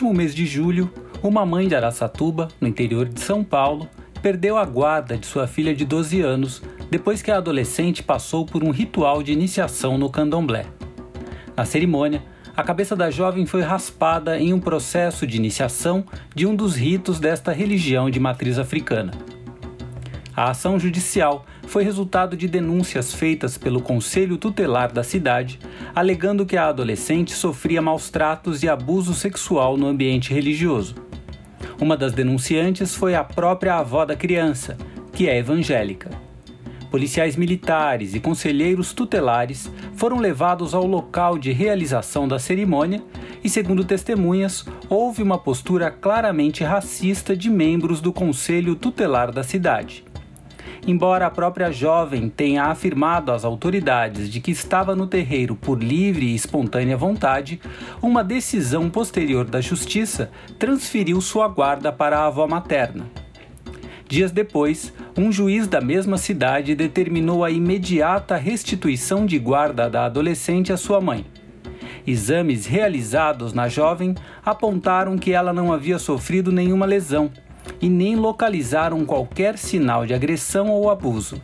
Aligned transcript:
último 0.00 0.14
mês 0.14 0.34
de 0.34 0.46
julho, 0.46 0.90
uma 1.22 1.44
mãe 1.44 1.68
de 1.68 1.74
Araçatuba, 1.74 2.48
no 2.58 2.66
interior 2.66 3.06
de 3.06 3.20
São 3.20 3.44
Paulo, 3.44 3.86
perdeu 4.22 4.56
a 4.56 4.64
guarda 4.64 5.18
de 5.18 5.26
sua 5.26 5.46
filha 5.46 5.74
de 5.74 5.84
12 5.84 6.22
anos 6.22 6.62
depois 6.90 7.20
que 7.20 7.30
a 7.30 7.36
adolescente 7.36 8.02
passou 8.02 8.46
por 8.46 8.64
um 8.64 8.70
ritual 8.70 9.22
de 9.22 9.30
iniciação 9.30 9.98
no 9.98 10.08
candomblé. 10.08 10.64
Na 11.54 11.66
cerimônia, 11.66 12.22
a 12.56 12.62
cabeça 12.62 12.96
da 12.96 13.10
jovem 13.10 13.44
foi 13.44 13.60
raspada 13.60 14.38
em 14.38 14.54
um 14.54 14.58
processo 14.58 15.26
de 15.26 15.36
iniciação 15.36 16.02
de 16.34 16.46
um 16.46 16.56
dos 16.56 16.76
ritos 16.76 17.20
desta 17.20 17.52
religião 17.52 18.08
de 18.08 18.18
matriz 18.18 18.58
africana. 18.58 19.12
A 20.34 20.48
ação 20.48 20.78
judicial 20.78 21.44
foi 21.70 21.84
resultado 21.84 22.36
de 22.36 22.48
denúncias 22.48 23.14
feitas 23.14 23.56
pelo 23.56 23.80
Conselho 23.80 24.36
Tutelar 24.36 24.92
da 24.92 25.04
cidade, 25.04 25.60
alegando 25.94 26.44
que 26.44 26.56
a 26.56 26.66
adolescente 26.66 27.32
sofria 27.32 27.80
maus 27.80 28.10
tratos 28.10 28.64
e 28.64 28.68
abuso 28.68 29.14
sexual 29.14 29.76
no 29.76 29.86
ambiente 29.86 30.34
religioso. 30.34 30.96
Uma 31.80 31.96
das 31.96 32.12
denunciantes 32.12 32.96
foi 32.96 33.14
a 33.14 33.22
própria 33.22 33.76
avó 33.76 34.04
da 34.04 34.16
criança, 34.16 34.76
que 35.12 35.28
é 35.28 35.38
evangélica. 35.38 36.10
Policiais 36.90 37.36
militares 37.36 38.16
e 38.16 38.20
conselheiros 38.20 38.92
tutelares 38.92 39.70
foram 39.94 40.18
levados 40.18 40.74
ao 40.74 40.84
local 40.84 41.38
de 41.38 41.52
realização 41.52 42.26
da 42.26 42.40
cerimônia 42.40 43.00
e, 43.44 43.48
segundo 43.48 43.84
testemunhas, 43.84 44.66
houve 44.88 45.22
uma 45.22 45.38
postura 45.38 45.88
claramente 45.88 46.64
racista 46.64 47.36
de 47.36 47.48
membros 47.48 48.00
do 48.00 48.12
conselho 48.12 48.74
tutelar 48.74 49.30
da 49.30 49.44
cidade. 49.44 50.09
Embora 50.86 51.26
a 51.26 51.30
própria 51.30 51.70
jovem 51.70 52.28
tenha 52.28 52.64
afirmado 52.64 53.32
às 53.32 53.44
autoridades 53.44 54.30
de 54.30 54.40
que 54.40 54.50
estava 54.50 54.96
no 54.96 55.06
terreiro 55.06 55.54
por 55.54 55.82
livre 55.82 56.26
e 56.26 56.34
espontânea 56.34 56.96
vontade, 56.96 57.60
uma 58.00 58.24
decisão 58.24 58.88
posterior 58.88 59.44
da 59.44 59.60
justiça 59.60 60.30
transferiu 60.58 61.20
sua 61.20 61.48
guarda 61.48 61.92
para 61.92 62.18
a 62.18 62.26
avó 62.26 62.46
materna. 62.46 63.06
Dias 64.08 64.32
depois, 64.32 64.92
um 65.16 65.30
juiz 65.30 65.68
da 65.68 65.80
mesma 65.80 66.18
cidade 66.18 66.74
determinou 66.74 67.44
a 67.44 67.50
imediata 67.50 68.36
restituição 68.36 69.24
de 69.24 69.38
guarda 69.38 69.88
da 69.88 70.06
adolescente 70.06 70.72
à 70.72 70.76
sua 70.76 71.00
mãe. 71.00 71.24
Exames 72.06 72.66
realizados 72.66 73.52
na 73.52 73.68
jovem 73.68 74.14
apontaram 74.44 75.16
que 75.16 75.32
ela 75.32 75.52
não 75.52 75.72
havia 75.72 75.98
sofrido 75.98 76.50
nenhuma 76.50 76.86
lesão 76.86 77.30
e 77.80 77.88
nem 77.88 78.16
localizaram 78.16 79.04
qualquer 79.04 79.56
sinal 79.58 80.06
de 80.06 80.14
agressão 80.14 80.70
ou 80.70 80.90
abuso. 80.90 81.40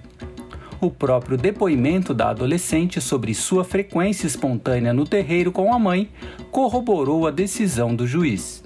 O 0.81 0.91
próprio 0.91 1.39
depoimento 1.39 2.13
da 2.13 2.31
adolescente 2.31 3.01
sobre 3.01 3.33
sua 3.33 3.65
frequência 3.65 4.27
espontânea 4.27 4.93
no 4.93 5.07
terreiro 5.07 5.51
com 5.51 5.73
a 5.73 5.79
mãe 5.79 6.11
corroborou 6.51 7.27
a 7.27 7.31
decisão 7.31 7.95
do 7.95 8.07
juiz. 8.07 8.63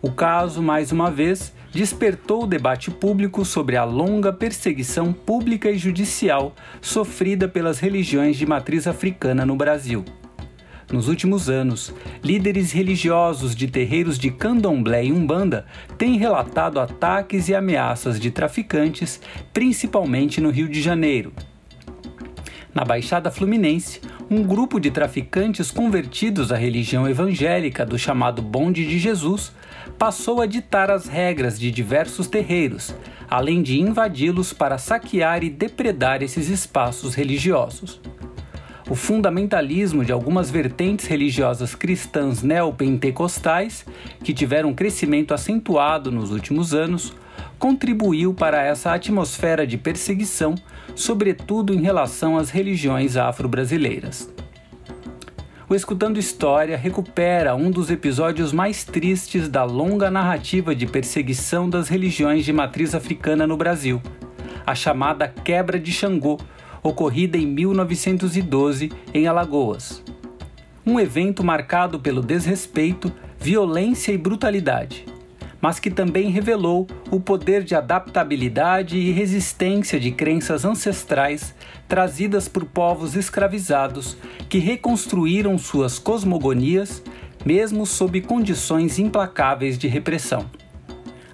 O 0.00 0.10
caso, 0.10 0.62
mais 0.62 0.90
uma 0.90 1.10
vez, 1.10 1.52
despertou 1.72 2.44
o 2.44 2.46
debate 2.46 2.90
público 2.90 3.44
sobre 3.44 3.76
a 3.76 3.84
longa 3.84 4.32
perseguição 4.32 5.12
pública 5.12 5.70
e 5.70 5.76
judicial 5.76 6.54
sofrida 6.80 7.48
pelas 7.48 7.78
religiões 7.78 8.36
de 8.36 8.46
matriz 8.46 8.86
africana 8.86 9.44
no 9.44 9.56
Brasil. 9.56 10.04
Nos 10.92 11.08
últimos 11.08 11.48
anos, 11.48 11.92
líderes 12.22 12.70
religiosos 12.70 13.54
de 13.56 13.66
terreiros 13.66 14.18
de 14.18 14.30
candomblé 14.30 15.06
e 15.06 15.12
umbanda 15.12 15.66
têm 15.96 16.18
relatado 16.18 16.78
ataques 16.78 17.48
e 17.48 17.54
ameaças 17.54 18.20
de 18.20 18.30
traficantes, 18.30 19.20
principalmente 19.52 20.40
no 20.40 20.50
Rio 20.50 20.68
de 20.68 20.82
Janeiro. 20.82 21.32
Na 22.74 22.84
Baixada 22.84 23.30
Fluminense, 23.30 24.00
um 24.30 24.42
grupo 24.42 24.80
de 24.80 24.90
traficantes 24.90 25.70
convertidos 25.70 26.50
à 26.50 26.56
religião 26.56 27.08
evangélica 27.08 27.86
do 27.86 27.98
chamado 27.98 28.42
Bonde 28.42 28.86
de 28.86 28.98
Jesus 28.98 29.52
passou 29.98 30.40
a 30.40 30.46
ditar 30.46 30.90
as 30.90 31.06
regras 31.06 31.58
de 31.58 31.70
diversos 31.70 32.26
terreiros, 32.26 32.94
além 33.30 33.62
de 33.62 33.80
invadi-los 33.80 34.52
para 34.52 34.76
saquear 34.76 35.44
e 35.44 35.50
depredar 35.50 36.22
esses 36.22 36.48
espaços 36.48 37.14
religiosos 37.14 38.00
o 38.88 38.94
fundamentalismo 38.94 40.04
de 40.04 40.12
algumas 40.12 40.50
vertentes 40.50 41.06
religiosas 41.06 41.74
cristãs 41.74 42.42
neopentecostais, 42.42 43.84
que 44.22 44.34
tiveram 44.34 44.70
um 44.70 44.74
crescimento 44.74 45.32
acentuado 45.32 46.12
nos 46.12 46.30
últimos 46.30 46.74
anos, 46.74 47.14
contribuiu 47.58 48.34
para 48.34 48.62
essa 48.62 48.92
atmosfera 48.92 49.66
de 49.66 49.78
perseguição, 49.78 50.54
sobretudo 50.94 51.72
em 51.72 51.80
relação 51.80 52.36
às 52.36 52.50
religiões 52.50 53.16
afro-brasileiras. 53.16 54.30
O 55.66 55.74
Escutando 55.74 56.18
História 56.18 56.76
recupera 56.76 57.54
um 57.54 57.70
dos 57.70 57.90
episódios 57.90 58.52
mais 58.52 58.84
tristes 58.84 59.48
da 59.48 59.64
longa 59.64 60.10
narrativa 60.10 60.74
de 60.74 60.86
perseguição 60.86 61.70
das 61.70 61.88
religiões 61.88 62.44
de 62.44 62.52
matriz 62.52 62.94
africana 62.94 63.46
no 63.46 63.56
Brasil, 63.56 64.00
a 64.66 64.74
chamada 64.74 65.26
Quebra 65.26 65.78
de 65.80 65.90
Xangô, 65.90 66.38
ocorrida 66.84 67.38
em 67.38 67.46
1912 67.46 68.92
em 69.14 69.26
Alagoas. 69.26 70.04
Um 70.86 71.00
evento 71.00 71.42
marcado 71.42 71.98
pelo 71.98 72.20
desrespeito, 72.20 73.10
violência 73.40 74.12
e 74.12 74.18
brutalidade, 74.18 75.06
mas 75.62 75.80
que 75.80 75.90
também 75.90 76.28
revelou 76.28 76.86
o 77.10 77.18
poder 77.18 77.64
de 77.64 77.74
adaptabilidade 77.74 78.98
e 78.98 79.10
resistência 79.10 79.98
de 79.98 80.10
crenças 80.10 80.66
ancestrais 80.66 81.54
trazidas 81.88 82.48
por 82.48 82.66
povos 82.66 83.16
escravizados 83.16 84.18
que 84.50 84.58
reconstruíram 84.58 85.56
suas 85.56 85.98
cosmogonias, 85.98 87.02
mesmo 87.46 87.86
sob 87.86 88.20
condições 88.20 88.98
implacáveis 88.98 89.78
de 89.78 89.88
repressão. 89.88 90.50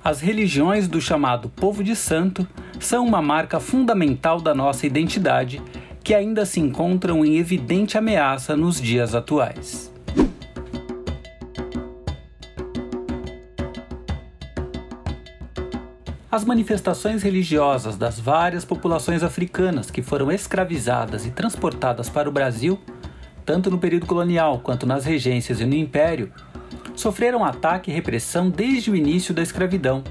As 0.02 0.22
religiões 0.22 0.88
do 0.88 0.98
chamado 0.98 1.50
povo 1.50 1.84
de 1.84 1.94
santo 1.94 2.48
são 2.80 3.04
uma 3.04 3.20
marca 3.20 3.60
fundamental 3.60 4.40
da 4.40 4.54
nossa 4.54 4.86
identidade 4.86 5.60
que 6.02 6.14
ainda 6.14 6.46
se 6.46 6.58
encontram 6.58 7.22
em 7.22 7.36
evidente 7.36 7.98
ameaça 7.98 8.56
nos 8.56 8.80
dias 8.80 9.14
atuais. 9.14 9.92
As 16.30 16.46
manifestações 16.46 17.22
religiosas 17.22 17.98
das 17.98 18.18
várias 18.18 18.64
populações 18.64 19.22
africanas 19.22 19.90
que 19.90 20.00
foram 20.00 20.32
escravizadas 20.32 21.26
e 21.26 21.30
transportadas 21.30 22.08
para 22.08 22.28
o 22.28 22.32
Brasil, 22.32 22.80
tanto 23.44 23.70
no 23.70 23.78
período 23.78 24.06
colonial 24.06 24.60
quanto 24.60 24.86
nas 24.86 25.04
regências 25.04 25.60
e 25.60 25.66
no 25.66 25.74
Império, 25.74 26.32
sofreram 27.00 27.44
ataque 27.44 27.90
e 27.90 27.94
repressão 27.94 28.50
desde 28.50 28.90
o 28.90 28.96
início 28.96 29.32
da 29.32 29.42
escravidão, 29.42 30.04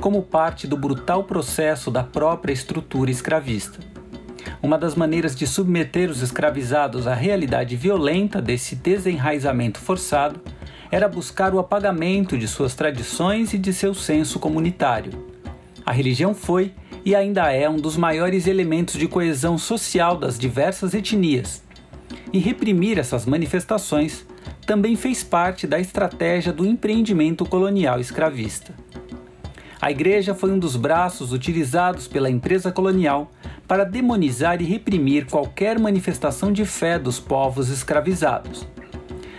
como 0.00 0.22
parte 0.22 0.66
do 0.66 0.76
brutal 0.76 1.22
processo 1.22 1.90
da 1.90 2.02
própria 2.02 2.52
estrutura 2.52 3.10
escravista. 3.10 3.78
Uma 4.60 4.76
das 4.76 4.96
maneiras 4.96 5.36
de 5.36 5.46
submeter 5.46 6.10
os 6.10 6.20
escravizados 6.20 7.06
à 7.06 7.14
realidade 7.14 7.76
violenta 7.76 8.42
desse 8.42 8.74
desenraizamento 8.74 9.78
forçado 9.78 10.40
era 10.90 11.08
buscar 11.08 11.54
o 11.54 11.60
apagamento 11.60 12.36
de 12.36 12.48
suas 12.48 12.74
tradições 12.74 13.54
e 13.54 13.58
de 13.58 13.72
seu 13.72 13.94
senso 13.94 14.40
comunitário. 14.40 15.12
A 15.86 15.92
religião 15.92 16.34
foi 16.34 16.72
e 17.04 17.14
ainda 17.14 17.52
é 17.52 17.68
um 17.68 17.76
dos 17.76 17.96
maiores 17.96 18.48
elementos 18.48 18.98
de 18.98 19.06
coesão 19.06 19.56
social 19.56 20.16
das 20.16 20.38
diversas 20.38 20.92
etnias. 20.92 21.62
E 22.32 22.38
reprimir 22.38 22.98
essas 22.98 23.26
manifestações 23.26 24.26
também 24.66 24.96
fez 24.96 25.22
parte 25.22 25.66
da 25.66 25.78
estratégia 25.78 26.52
do 26.52 26.64
empreendimento 26.64 27.44
colonial 27.44 28.00
escravista. 28.00 28.74
A 29.80 29.90
igreja 29.90 30.32
foi 30.32 30.52
um 30.52 30.58
dos 30.58 30.76
braços 30.76 31.32
utilizados 31.32 32.06
pela 32.06 32.30
empresa 32.30 32.70
colonial 32.70 33.32
para 33.66 33.84
demonizar 33.84 34.62
e 34.62 34.64
reprimir 34.64 35.26
qualquer 35.26 35.78
manifestação 35.78 36.52
de 36.52 36.64
fé 36.64 36.98
dos 36.98 37.18
povos 37.18 37.68
escravizados. 37.68 38.66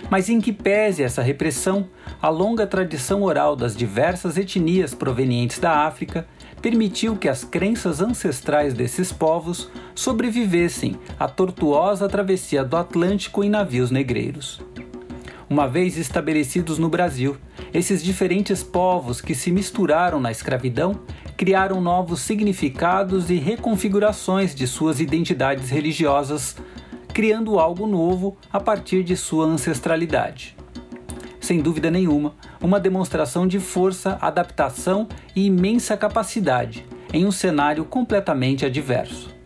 Mas 0.09 0.27
em 0.27 0.41
que 0.41 0.51
pese 0.51 1.01
essa 1.01 1.21
repressão, 1.21 1.87
a 2.21 2.27
longa 2.29 2.67
tradição 2.67 3.23
oral 3.23 3.55
das 3.55 3.75
diversas 3.75 4.37
etnias 4.37 4.93
provenientes 4.93 5.59
da 5.59 5.85
África 5.87 6.27
permitiu 6.61 7.15
que 7.15 7.29
as 7.29 7.43
crenças 7.43 8.01
ancestrais 8.01 8.73
desses 8.73 9.11
povos 9.11 9.69
sobrevivessem 9.95 10.97
à 11.19 11.27
tortuosa 11.27 12.07
travessia 12.09 12.63
do 12.63 12.75
Atlântico 12.75 13.43
em 13.43 13.49
navios 13.49 13.91
negreiros. 13.91 14.61
Uma 15.53 15.67
vez 15.67 15.99
estabelecidos 15.99 16.79
no 16.79 16.89
Brasil, 16.89 17.37
esses 17.71 18.03
diferentes 18.03 18.63
povos 18.63 19.21
que 19.21 19.35
se 19.35 19.51
misturaram 19.51 20.19
na 20.19 20.31
escravidão 20.31 21.01
criaram 21.37 21.79
novos 21.79 22.21
significados 22.21 23.29
e 23.29 23.35
reconfigurações 23.35 24.55
de 24.55 24.65
suas 24.65 24.99
identidades 24.99 25.69
religiosas, 25.69 26.55
criando 27.09 27.59
algo 27.59 27.85
novo 27.85 28.35
a 28.51 28.59
partir 28.59 29.03
de 29.03 29.15
sua 29.15 29.45
ancestralidade. 29.45 30.57
Sem 31.39 31.61
dúvida 31.61 31.91
nenhuma, 31.91 32.33
uma 32.59 32.79
demonstração 32.79 33.45
de 33.45 33.59
força, 33.59 34.17
adaptação 34.21 35.07
e 35.35 35.45
imensa 35.45 35.95
capacidade 35.95 36.83
em 37.13 37.27
um 37.27 37.31
cenário 37.31 37.85
completamente 37.85 38.65
adverso. 38.65 39.42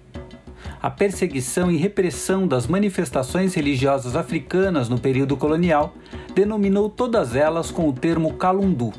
A 0.88 0.90
perseguição 0.90 1.70
e 1.70 1.76
repressão 1.76 2.48
das 2.48 2.66
manifestações 2.66 3.54
religiosas 3.54 4.16
africanas 4.16 4.88
no 4.88 4.98
período 4.98 5.36
colonial, 5.36 5.94
denominou 6.34 6.90
todas 6.90 7.36
elas 7.36 7.70
com 7.70 7.90
o 7.90 7.92
termo 7.92 8.36
Calundu. 8.36 8.94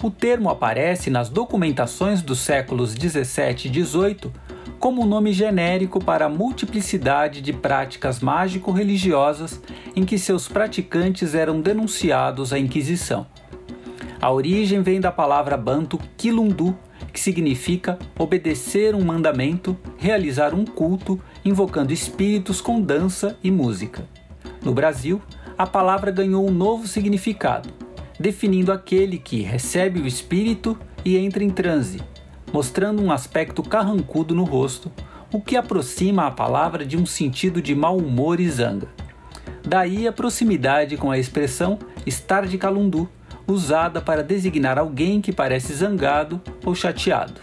O 0.00 0.08
termo 0.08 0.48
aparece 0.50 1.10
nas 1.10 1.28
documentações 1.28 2.22
dos 2.22 2.38
séculos 2.38 2.94
17 2.94 3.66
e 3.66 3.70
18 3.72 4.32
como 4.78 5.02
um 5.02 5.06
nome 5.06 5.32
genérico 5.32 5.98
para 5.98 6.26
a 6.26 6.28
multiplicidade 6.28 7.40
de 7.40 7.52
práticas 7.52 8.20
mágico-religiosas 8.20 9.60
em 9.96 10.04
que 10.04 10.20
seus 10.20 10.46
praticantes 10.46 11.34
eram 11.34 11.60
denunciados 11.60 12.52
à 12.52 12.58
Inquisição. 12.58 13.26
A 14.20 14.30
origem 14.30 14.82
vem 14.82 15.00
da 15.00 15.12
palavra 15.12 15.56
banto 15.56 15.98
quilundu, 16.16 16.76
que 17.12 17.20
significa 17.20 17.98
obedecer 18.18 18.94
um 18.94 19.04
mandamento, 19.04 19.76
realizar 19.96 20.54
um 20.54 20.64
culto, 20.64 21.20
invocando 21.44 21.92
espíritos 21.92 22.60
com 22.60 22.80
dança 22.80 23.36
e 23.42 23.50
música. 23.50 24.08
No 24.62 24.72
Brasil, 24.72 25.20
a 25.56 25.66
palavra 25.66 26.10
ganhou 26.10 26.46
um 26.46 26.50
novo 26.50 26.86
significado, 26.86 27.68
definindo 28.18 28.72
aquele 28.72 29.18
que 29.18 29.42
recebe 29.42 30.00
o 30.00 30.06
espírito 30.06 30.78
e 31.04 31.16
entra 31.16 31.44
em 31.44 31.50
transe, 31.50 32.00
mostrando 32.52 33.02
um 33.02 33.12
aspecto 33.12 33.62
carrancudo 33.62 34.34
no 34.34 34.44
rosto, 34.44 34.90
o 35.32 35.40
que 35.40 35.56
aproxima 35.56 36.26
a 36.26 36.30
palavra 36.30 36.84
de 36.84 36.96
um 36.96 37.04
sentido 37.04 37.60
de 37.60 37.74
mau 37.74 37.98
humor 37.98 38.40
e 38.40 38.48
zanga. 38.48 38.88
Daí 39.66 40.06
a 40.06 40.12
proximidade 40.12 40.96
com 40.96 41.10
a 41.10 41.18
expressão 41.18 41.78
estar 42.06 42.46
de 42.46 42.56
calundu, 42.56 43.08
usada 43.46 44.00
para 44.00 44.22
designar 44.22 44.78
alguém 44.78 45.20
que 45.20 45.32
parece 45.32 45.72
zangado 45.74 46.40
ou 46.64 46.74
chateado. 46.74 47.40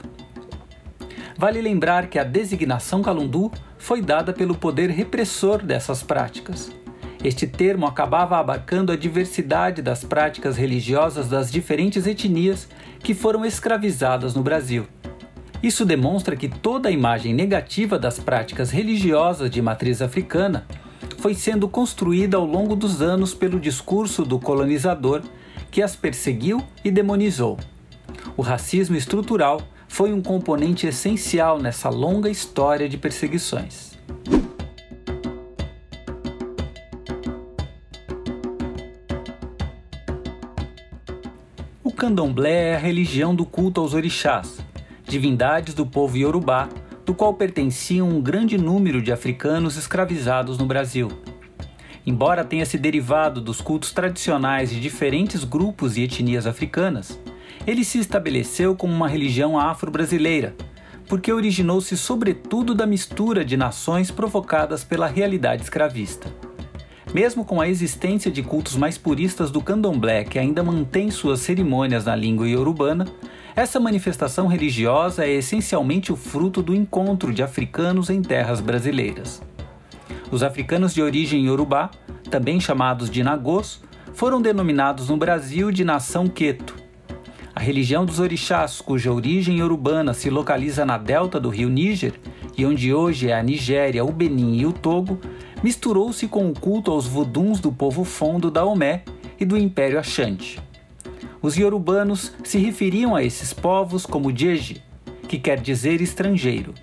Vale 1.37 1.61
lembrar 1.61 2.07
que 2.07 2.19
a 2.19 2.23
designação 2.23 3.01
calundu 3.01 3.51
foi 3.77 4.01
dada 4.01 4.31
pelo 4.31 4.55
poder 4.55 4.89
repressor 4.89 5.63
dessas 5.63 6.03
práticas. 6.03 6.71
Este 7.23 7.47
termo 7.47 7.85
acabava 7.85 8.37
abarcando 8.37 8.91
a 8.91 8.97
diversidade 8.97 9.81
das 9.81 10.03
práticas 10.03 10.57
religiosas 10.57 11.29
das 11.29 11.51
diferentes 11.51 12.05
etnias 12.05 12.67
que 12.99 13.13
foram 13.13 13.45
escravizadas 13.45 14.35
no 14.35 14.43
Brasil. 14.43 14.85
Isso 15.61 15.85
demonstra 15.85 16.35
que 16.35 16.49
toda 16.49 16.89
a 16.89 16.91
imagem 16.91 17.33
negativa 17.33 17.97
das 17.97 18.19
práticas 18.19 18.69
religiosas 18.71 19.49
de 19.49 19.61
matriz 19.61 20.01
africana 20.01 20.67
foi 21.17 21.33
sendo 21.33 21.69
construída 21.69 22.35
ao 22.35 22.45
longo 22.45 22.75
dos 22.75 23.01
anos 23.01 23.33
pelo 23.33 23.57
discurso 23.57 24.25
do 24.25 24.37
colonizador 24.37 25.21
que 25.73 25.81
as 25.81 25.95
perseguiu 25.95 26.63
e 26.85 26.91
demonizou. 26.91 27.57
O 28.37 28.43
racismo 28.43 28.95
estrutural 28.95 29.59
foi 29.87 30.13
um 30.13 30.21
componente 30.21 30.85
essencial 30.85 31.59
nessa 31.59 31.89
longa 31.89 32.29
história 32.29 32.87
de 32.87 32.95
perseguições. 32.95 33.97
O 41.83 41.91
candomblé 41.91 42.69
é 42.69 42.75
a 42.75 42.79
religião 42.79 43.33
do 43.33 43.43
culto 43.43 43.81
aos 43.81 43.95
orixás, 43.95 44.59
divindades 45.03 45.73
do 45.73 45.87
povo 45.87 46.15
iorubá, 46.15 46.69
do 47.03 47.15
qual 47.15 47.33
pertenciam 47.33 48.07
um 48.07 48.21
grande 48.21 48.59
número 48.59 49.01
de 49.01 49.11
africanos 49.11 49.75
escravizados 49.75 50.55
no 50.55 50.67
Brasil. 50.67 51.09
Embora 52.05 52.43
tenha 52.43 52.65
se 52.65 52.77
derivado 52.77 53.39
dos 53.39 53.61
cultos 53.61 53.93
tradicionais 53.93 54.69
de 54.69 54.79
diferentes 54.79 55.45
grupos 55.45 55.95
e 55.95 56.03
etnias 56.03 56.45
africanas, 56.45 57.17
ele 57.65 57.85
se 57.85 57.97
estabeleceu 57.97 58.75
como 58.75 58.93
uma 58.93 59.07
religião 59.07 59.57
afro-brasileira, 59.57 60.53
porque 61.07 61.31
originou-se 61.31 61.95
sobretudo 61.95 62.75
da 62.75 62.85
mistura 62.85 63.45
de 63.45 63.55
nações 63.55 64.11
provocadas 64.11 64.83
pela 64.83 65.07
realidade 65.07 65.63
escravista. 65.63 66.27
Mesmo 67.13 67.45
com 67.45 67.61
a 67.61 67.69
existência 67.69 68.31
de 68.31 68.41
cultos 68.41 68.75
mais 68.75 68.97
puristas 68.97 69.51
do 69.51 69.61
candomblé 69.61 70.23
que 70.23 70.39
ainda 70.39 70.63
mantém 70.63 71.09
suas 71.11 71.39
cerimônias 71.39 72.05
na 72.05 72.15
língua 72.15 72.49
iorubana, 72.49 73.05
essa 73.55 73.79
manifestação 73.79 74.47
religiosa 74.47 75.23
é 75.23 75.31
essencialmente 75.31 76.11
o 76.11 76.15
fruto 76.15 76.61
do 76.61 76.73
encontro 76.73 77.31
de 77.31 77.43
africanos 77.43 78.09
em 78.09 78.21
terras 78.21 78.59
brasileiras. 78.59 79.41
Os 80.33 80.41
africanos 80.41 80.95
de 80.95 81.01
origem 81.03 81.45
iorubá, 81.45 81.91
também 82.31 82.59
chamados 82.59 83.07
de 83.07 83.21
nagôs, 83.21 83.83
foram 84.15 84.41
denominados 84.41 85.09
no 85.09 85.15
Brasil 85.15 85.71
de 85.71 85.83
nação 85.85 86.27
Queto. 86.27 86.75
A 87.53 87.59
religião 87.59 88.03
dos 88.03 88.19
orixás, 88.19 88.81
cuja 88.81 89.13
origem 89.13 89.61
urbana 89.61 90.11
se 90.11 90.31
localiza 90.31 90.83
na 90.87 90.97
delta 90.97 91.39
do 91.39 91.49
rio 91.49 91.69
Níger 91.69 92.13
e 92.57 92.65
onde 92.65 92.91
hoje 92.91 93.29
é 93.29 93.35
a 93.35 93.43
Nigéria, 93.43 94.03
o 94.03 94.11
Benin 94.11 94.57
e 94.57 94.65
o 94.65 94.73
Togo, 94.73 95.19
misturou-se 95.61 96.27
com 96.27 96.49
o 96.49 96.59
culto 96.59 96.89
aos 96.89 97.05
voduns 97.05 97.59
do 97.59 97.71
povo 97.71 98.03
Fondo 98.03 98.49
da 98.49 98.65
Omé 98.65 99.03
e 99.39 99.45
do 99.45 99.55
Império 99.55 99.99
Achante. 99.99 100.59
Os 101.43 101.55
iorubanos 101.59 102.33
se 102.43 102.57
referiam 102.57 103.15
a 103.15 103.23
esses 103.23 103.53
povos 103.53 104.03
como 104.03 104.35
Jeje, 104.35 104.81
que 105.27 105.37
quer 105.37 105.61
dizer 105.61 106.01
estrangeiro. 106.01 106.73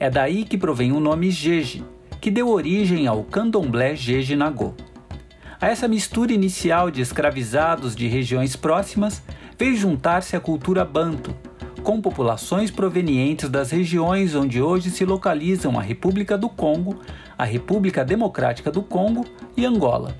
É 0.00 0.08
daí 0.08 0.46
que 0.46 0.56
provém 0.56 0.90
o 0.90 1.00
nome 1.00 1.30
Jeje, 1.30 1.84
que 2.20 2.30
deu 2.30 2.48
origem 2.48 3.06
ao 3.06 3.22
candomblé 3.22 3.94
Jeje 3.94 4.34
Nagô. 4.34 4.74
A 5.60 5.68
essa 5.68 5.88
mistura 5.88 6.32
inicial 6.32 6.90
de 6.90 7.00
escravizados 7.00 7.94
de 7.94 8.06
regiões 8.06 8.56
próximas 8.56 9.22
veio 9.58 9.76
juntar-se 9.76 10.36
a 10.36 10.40
cultura 10.40 10.84
banto, 10.84 11.34
com 11.82 12.00
populações 12.00 12.70
provenientes 12.70 13.48
das 13.48 13.70
regiões 13.70 14.34
onde 14.34 14.60
hoje 14.60 14.90
se 14.90 15.04
localizam 15.04 15.78
a 15.78 15.82
República 15.82 16.36
do 16.36 16.48
Congo, 16.48 17.00
a 17.36 17.44
República 17.44 18.04
Democrática 18.04 18.70
do 18.70 18.82
Congo 18.82 19.24
e 19.56 19.64
Angola. 19.64 20.16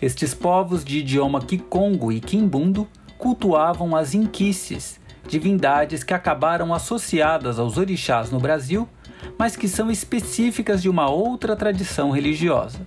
Estes 0.00 0.34
povos 0.34 0.84
de 0.84 0.98
idioma 0.98 1.40
Kikongo 1.40 2.12
e 2.12 2.20
Kimbundo 2.20 2.86
cultuavam 3.16 3.96
as 3.96 4.14
inquices, 4.14 5.00
divindades 5.26 6.04
que 6.04 6.12
acabaram 6.12 6.74
associadas 6.74 7.58
aos 7.58 7.78
orixás 7.78 8.30
no 8.30 8.38
Brasil 8.38 8.88
mas 9.38 9.56
que 9.56 9.68
são 9.68 9.90
específicas 9.90 10.82
de 10.82 10.88
uma 10.88 11.08
outra 11.10 11.56
tradição 11.56 12.10
religiosa. 12.10 12.80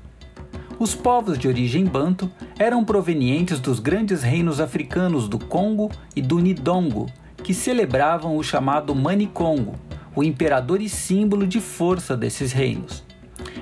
Os 0.80 0.94
povos 0.94 1.40
de 1.40 1.48
origem 1.48 1.86
banto 1.86 2.32
eram 2.60 2.86
provenientes 2.86 3.60
dos 3.60 3.80
grandes 3.80 4.22
reinos 4.22 4.60
africanos 4.60 5.28
do 5.28 5.40
Congo 5.40 5.90
e 6.16 6.22
do 6.22 6.40
Nidongo, 6.40 7.08
que 7.44 7.54
celebravam 7.54 8.38
o 8.38 8.44
chamado 8.44 8.94
Manicongo, 8.94 9.76
o 10.16 10.24
imperador 10.24 10.82
e 10.82 10.88
símbolo 10.88 11.48
de 11.48 11.60
força 11.60 12.16
desses 12.16 12.52
reinos. 12.52 13.04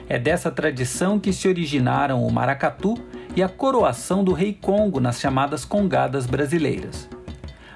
É 0.10 0.20
dessa 0.20 0.51
tradição 0.51 1.20
que 1.20 1.32
se 1.32 1.48
originaram 1.48 2.24
o 2.24 2.32
maracatu 2.32 2.96
e 3.36 3.41
a 3.41 3.50
coroação 3.50 4.24
do 4.24 4.34
rei 4.34 4.53
Congo 4.53 5.00
nas 5.00 5.20
chamadas 5.20 5.63
congadas 5.63 6.25
brasileiras 6.25 7.14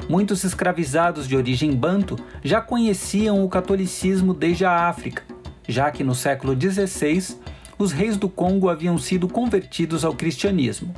muitos 0.10 0.44
escravizados 0.44 1.28
de 1.28 1.38
origem 1.38 1.76
banto 1.76 2.18
já 2.44 2.60
conheciam 2.60 3.46
o 3.46 3.48
catolicismo 3.48 4.34
desde 4.34 4.66
a 4.66 4.90
África, 4.90 5.22
já 5.68 5.92
que 5.92 6.04
no 6.04 6.16
século 6.16 6.60
XVI 6.60 7.38
os 7.78 7.92
reis 7.92 8.18
do 8.18 8.28
Congo 8.28 8.68
haviam 8.68 8.98
sido 8.98 9.28
convertidos 9.28 10.04
ao 10.04 10.16
cristianismo. 10.16 10.94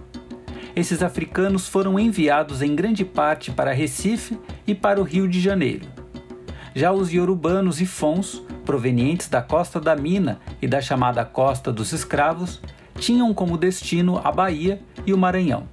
Esses 0.74 1.04
africanos 1.04 1.68
foram 1.68 2.00
enviados 2.00 2.62
em 2.62 2.74
grande 2.74 3.04
parte 3.04 3.52
para 3.52 3.74
Recife 3.74 4.40
e 4.66 4.74
para 4.74 5.02
o 5.02 5.04
Rio 5.04 5.28
de 5.28 5.42
Janeiro. 5.42 5.86
Já 6.74 6.94
os 6.94 7.12
iorubanos 7.12 7.82
e 7.82 7.86
fons, 7.86 8.42
provenientes 8.66 9.28
da 9.28 9.42
costa 9.42 9.82
da 9.82 9.94
Mina 9.94 10.40
e 10.62 10.68
da 10.68 10.80
chamada 10.80 11.26
Costa 11.26 11.74
dos 11.74 11.92
Escravos, 11.92 12.62
tinham 12.96 13.34
como 13.34 13.58
destino 13.58 14.22
a 14.24 14.32
Bahia 14.32 14.82
e 15.06 15.12
o 15.12 15.18
Maranhão. 15.18 15.68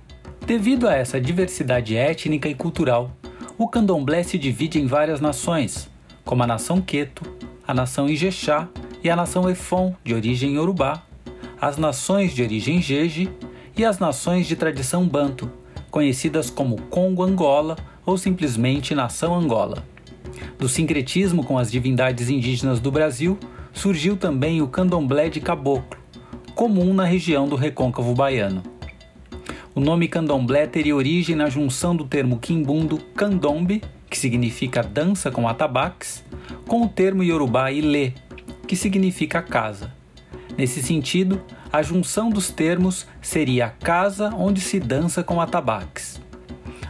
Devido 0.45 0.89
a 0.89 0.95
essa 0.95 1.21
diversidade 1.21 1.95
étnica 1.95 2.49
e 2.49 2.55
cultural, 2.55 3.13
o 3.59 3.67
candomblé 3.67 4.23
se 4.23 4.39
divide 4.39 4.79
em 4.79 4.87
várias 4.87 5.21
nações, 5.21 5.91
como 6.25 6.45
a 6.45 6.47
nação 6.47 6.81
Queto, 6.81 7.23
a 7.67 7.75
nação 7.75 8.09
Ijexá 8.09 8.69
e 9.03 9.11
a 9.11 9.17
nação 9.17 9.51
Efon, 9.51 9.97
de 10.05 10.15
origem 10.15 10.55
Yorubá, 10.55 11.03
as 11.61 11.77
nações 11.77 12.33
de 12.33 12.41
origem 12.41 12.81
Jeje 12.81 13.29
e 13.77 13.85
as 13.85 13.99
nações 13.99 14.47
de 14.47 14.55
tradição 14.55 15.09
Banto, 15.09 15.51
conhecidas 15.91 16.51
como 16.51 16.81
Congo 16.83 17.25
Angola 17.25 17.77
ou 18.07 18.17
simplesmente 18.17 18.95
Nação 18.95 19.35
Angola. 19.35 19.85
Do 20.57 20.69
sincretismo 20.69 21.43
com 21.43 21.59
as 21.59 21.69
divindades 21.69 22.31
indígenas 22.31 22.79
do 22.79 22.93
Brasil, 22.93 23.37
surgiu 23.73 24.17
também 24.17 24.63
o 24.63 24.69
candomblé 24.69 25.29
de 25.29 25.41
caboclo, 25.41 25.99
comum 26.55 26.95
na 26.95 27.05
região 27.05 27.49
do 27.49 27.57
recôncavo 27.57 28.15
baiano. 28.15 28.78
O 29.79 29.81
nome 29.81 30.09
candomblé 30.09 30.67
teria 30.67 30.97
origem 30.97 31.37
na 31.37 31.49
junção 31.49 31.95
do 31.95 32.05
termo 32.05 32.41
quimbundo 32.41 32.99
candombe, 33.15 33.81
que 34.11 34.19
significa 34.19 34.83
dança 34.83 35.31
com 35.31 35.47
atabaques, 35.47 36.25
com 36.67 36.83
o 36.83 36.89
termo 36.89 37.23
yorubá 37.23 37.71
ilê, 37.71 38.13
que 38.67 38.75
significa 38.75 39.41
casa. 39.41 39.95
Nesse 40.57 40.83
sentido, 40.83 41.41
a 41.73 41.81
junção 41.81 42.29
dos 42.29 42.51
termos 42.51 43.07
seria 43.23 43.67
a 43.67 43.71
casa 43.71 44.35
onde 44.35 44.61
se 44.61 44.81
dança 44.81 45.23
com 45.23 45.41
atabaques. 45.41 46.21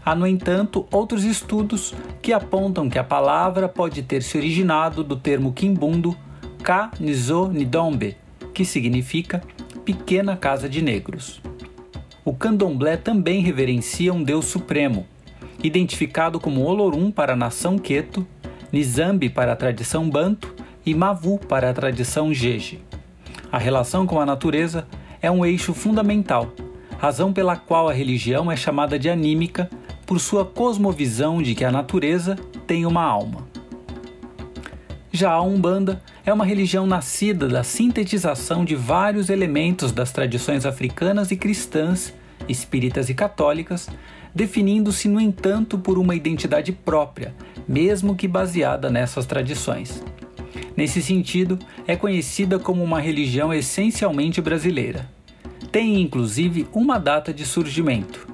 Há, 0.03 0.15
no 0.15 0.27
entanto, 0.27 0.87
outros 0.91 1.25
estudos 1.25 1.95
que 2.23 2.33
apontam 2.33 2.89
que 2.89 2.99
a 2.99 3.05
palavra 3.05 3.69
pode 3.69 4.03
ter 4.03 4.23
se 4.23 4.39
originado 4.39 5.05
do 5.05 5.15
termo 5.15 5.53
quimbundo 5.53 6.17
Ka 6.63 6.91
Nizo 6.99 7.49
Nidombe, 7.49 8.17
que 8.55 8.65
significa 8.65 9.43
Pequena 9.85 10.39
Casa 10.39 10.71
de 10.71 10.81
Negros. 10.81 11.43
O 12.29 12.35
candomblé 12.35 12.99
também 12.99 13.41
reverencia 13.41 14.13
um 14.13 14.23
deus 14.23 14.45
supremo, 14.45 15.07
identificado 15.65 16.39
como 16.39 16.63
Olorum 16.63 17.11
para 17.11 17.33
a 17.33 17.37
nação 17.37 17.79
Queto, 17.79 18.27
Nizambi 18.71 19.31
para 19.31 19.55
a 19.55 19.57
tradição 19.57 20.11
Banto 20.11 20.55
e 20.85 20.95
Mavu 20.95 21.39
para 21.39 21.71
a 21.71 21.73
tradição 21.73 22.35
Jeje. 22.35 22.83
A 23.51 23.57
relação 23.57 24.07
com 24.07 24.21
a 24.21 24.27
natureza 24.27 24.87
é 25.23 25.31
um 25.31 25.43
eixo 25.43 25.73
fundamental, 25.73 26.53
razão 26.99 27.33
pela 27.33 27.57
qual 27.57 27.89
a 27.89 27.95
religião 27.95 28.53
é 28.53 28.57
chamada 28.57 28.99
de 28.99 29.09
anímica 29.09 29.71
por 30.05 30.21
sua 30.21 30.45
cosmovisão 30.45 31.41
de 31.41 31.55
que 31.55 31.65
a 31.65 31.73
natureza 31.73 32.37
tem 32.67 32.85
uma 32.85 33.05
alma. 33.05 33.49
Já 35.11 35.33
a 35.33 35.41
Umbanda 35.41 36.03
é 36.27 36.33
uma 36.33 36.45
religião 36.45 36.87
nascida 36.87 37.49
da 37.49 37.65
sintetização 37.65 38.67
de 38.67 38.77
vários 38.77 39.31
elementos 39.31 39.93
das 39.93 40.13
tradições 40.13 40.67
africanas 40.67 41.31
e 41.31 41.37
cristãs, 41.39 42.13
espíritas 42.49 43.09
e 43.09 43.15
católicas, 43.15 43.89
definindo-se, 44.35 45.09
no 45.09 45.21
entanto, 45.21 45.79
por 45.79 45.99
uma 45.99 46.15
identidade 46.15 46.73
própria, 46.73 47.35
mesmo 47.67 48.15
que 48.15 48.29
baseada 48.29 48.91
nessas 48.91 49.27
tradições. 49.27 50.03
Nesse 50.77 51.03
sentido, 51.03 51.59
é 51.87 51.97
conhecida 51.97 52.59
como 52.59 52.83
uma 52.85 53.01
religião 53.01 53.53
essencialmente 53.53 54.41
brasileira. 54.41 55.11
Tem 55.73 56.01
inclusive 56.01 56.67
uma 56.73 56.99
data 56.99 57.35
de 57.35 57.45
surgimento, 57.45 58.29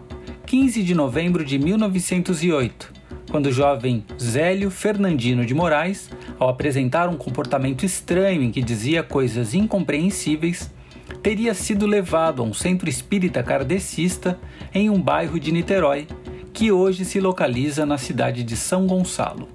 15 0.47 0.83
de 0.83 0.95
novembro 0.95 1.45
de 1.45 1.59
1908, 1.59 2.93
quando 3.31 3.47
o 3.47 3.53
jovem 3.53 4.05
Zélio 4.21 4.71
Fernandino 4.71 5.45
de 5.45 5.55
Moraes, 5.55 6.11
ao 6.39 6.49
apresentar 6.49 7.09
um 7.09 7.17
comportamento 7.17 7.85
estranho 7.85 8.43
em 8.43 8.51
que 8.51 8.63
dizia 8.63 9.03
coisas 9.03 9.55
incompreensíveis, 9.55 10.71
teria 11.23 11.55
sido 11.55 11.87
levado 11.87 12.43
a 12.43 12.45
um 12.45 12.53
centro 12.53 12.89
espírita 12.89 13.43
kardecista 13.43 14.39
em 14.73 14.91
um 14.91 15.01
bairro 15.01 15.39
de 15.39 15.53
Niterói, 15.53 16.07
que 16.53 16.71
hoje 16.71 17.05
se 17.05 17.21
localiza 17.21 17.85
na 17.85 17.99
cidade 17.99 18.43
de 18.43 18.57
São 18.57 18.87
Gonçalo. 18.87 19.49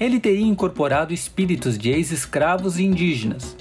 Ele 0.00 0.18
teria 0.18 0.46
incorporado 0.46 1.12
espíritos 1.12 1.76
de 1.78 1.90
ex-escravos 1.90 2.78
e 2.78 2.84
indígenas. 2.84 3.56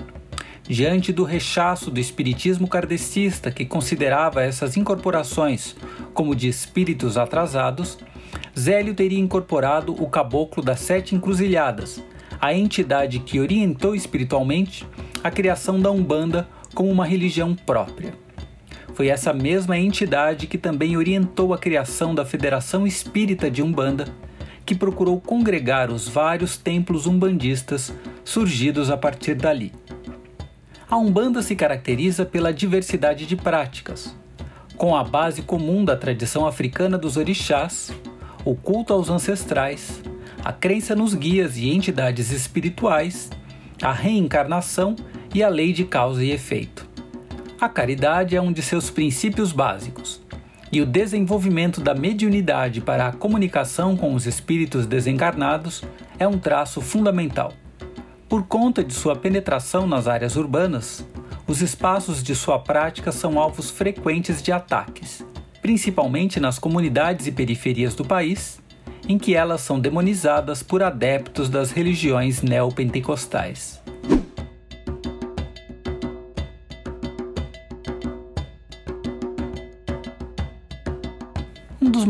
Diante 0.63 1.11
do 1.11 1.23
rechaço 1.23 1.91
do 1.91 1.99
espiritismo 1.99 2.67
kardecista, 2.67 3.51
que 3.51 3.65
considerava 3.65 4.41
essas 4.41 4.77
incorporações 4.77 5.75
como 6.13 6.35
de 6.35 6.47
espíritos 6.47 7.17
atrasados, 7.17 7.97
Zélio 8.57 8.93
teria 8.93 9.19
incorporado 9.19 9.93
o 10.01 10.09
Caboclo 10.09 10.63
das 10.63 10.79
Sete 10.79 11.15
Encruzilhadas, 11.15 12.01
a 12.39 12.53
entidade 12.53 13.19
que 13.19 13.39
orientou 13.39 13.93
espiritualmente 13.93 14.87
a 15.23 15.29
criação 15.29 15.79
da 15.79 15.91
Umbanda 15.91 16.47
como 16.73 16.89
uma 16.89 17.05
religião 17.05 17.55
própria. 17.55 18.13
Foi 18.93 19.07
essa 19.07 19.33
mesma 19.33 19.77
entidade 19.77 20.47
que 20.47 20.57
também 20.57 20.97
orientou 20.97 21.53
a 21.53 21.57
criação 21.57 22.13
da 22.13 22.25
Federação 22.25 22.85
Espírita 22.85 23.49
de 23.49 23.61
Umbanda, 23.61 24.05
que 24.65 24.75
procurou 24.75 25.19
congregar 25.19 25.89
os 25.89 26.07
vários 26.07 26.57
templos 26.57 27.07
umbandistas 27.07 27.93
surgidos 28.23 28.89
a 28.89 28.97
partir 28.97 29.35
dali. 29.35 29.73
A 30.89 30.97
Umbanda 30.97 31.41
se 31.41 31.55
caracteriza 31.55 32.25
pela 32.25 32.53
diversidade 32.53 33.25
de 33.25 33.35
práticas, 33.35 34.15
com 34.77 34.95
a 34.95 35.03
base 35.03 35.41
comum 35.41 35.85
da 35.85 35.95
tradição 35.95 36.45
africana 36.45 36.97
dos 36.97 37.17
orixás, 37.17 37.91
o 38.43 38.55
culto 38.55 38.93
aos 38.93 39.09
ancestrais, 39.09 40.01
a 40.43 40.51
crença 40.51 40.95
nos 40.95 41.13
guias 41.13 41.55
e 41.57 41.69
entidades 41.69 42.31
espirituais, 42.31 43.29
a 43.81 43.91
reencarnação 43.91 44.95
e 45.33 45.43
a 45.43 45.49
lei 45.49 45.73
de 45.73 45.85
causa 45.85 46.23
e 46.23 46.31
efeito. 46.31 46.89
A 47.59 47.69
caridade 47.69 48.35
é 48.35 48.41
um 48.41 48.51
de 48.51 48.61
seus 48.61 48.89
princípios 48.89 49.51
básicos, 49.51 50.21
e 50.71 50.81
o 50.81 50.85
desenvolvimento 50.85 51.81
da 51.81 51.93
mediunidade 51.93 52.79
para 52.79 53.07
a 53.07 53.11
comunicação 53.11 53.97
com 53.97 54.13
os 54.15 54.25
espíritos 54.25 54.85
desencarnados 54.85 55.83
é 56.17 56.27
um 56.27 56.39
traço 56.39 56.81
fundamental. 56.81 57.53
Por 58.29 58.43
conta 58.43 58.83
de 58.83 58.93
sua 58.93 59.15
penetração 59.15 59.85
nas 59.85 60.07
áreas 60.07 60.37
urbanas, 60.37 61.05
os 61.45 61.61
espaços 61.61 62.23
de 62.23 62.33
sua 62.33 62.57
prática 62.57 63.11
são 63.11 63.37
alvos 63.37 63.69
frequentes 63.69 64.41
de 64.41 64.53
ataques, 64.53 65.25
principalmente 65.61 66.39
nas 66.39 66.57
comunidades 66.57 67.27
e 67.27 67.31
periferias 67.31 67.93
do 67.93 68.05
país, 68.05 68.61
em 69.07 69.17
que 69.17 69.35
elas 69.35 69.59
são 69.59 69.77
demonizadas 69.77 70.63
por 70.63 70.81
adeptos 70.81 71.49
das 71.49 71.71
religiões 71.71 72.41
neopentecostais. 72.41 73.80